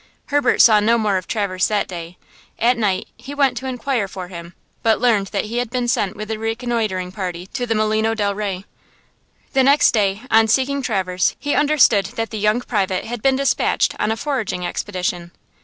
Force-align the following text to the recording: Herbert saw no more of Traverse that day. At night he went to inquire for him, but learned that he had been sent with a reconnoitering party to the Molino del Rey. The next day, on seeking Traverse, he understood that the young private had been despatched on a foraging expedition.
Herbert 0.29 0.61
saw 0.61 0.79
no 0.79 0.97
more 0.97 1.17
of 1.17 1.27
Traverse 1.27 1.67
that 1.67 1.87
day. 1.87 2.17
At 2.57 2.75
night 2.75 3.07
he 3.17 3.35
went 3.35 3.55
to 3.57 3.67
inquire 3.67 4.07
for 4.07 4.29
him, 4.29 4.55
but 4.81 4.99
learned 4.99 5.27
that 5.27 5.45
he 5.45 5.57
had 5.59 5.69
been 5.69 5.87
sent 5.87 6.15
with 6.15 6.31
a 6.31 6.39
reconnoitering 6.39 7.11
party 7.11 7.45
to 7.53 7.67
the 7.67 7.75
Molino 7.75 8.15
del 8.15 8.33
Rey. 8.33 8.65
The 9.53 9.61
next 9.61 9.91
day, 9.91 10.23
on 10.31 10.47
seeking 10.47 10.81
Traverse, 10.81 11.35
he 11.37 11.53
understood 11.53 12.07
that 12.15 12.31
the 12.31 12.39
young 12.39 12.61
private 12.61 13.05
had 13.05 13.21
been 13.21 13.35
despatched 13.35 13.93
on 13.99 14.11
a 14.11 14.17
foraging 14.17 14.65
expedition. 14.65 15.33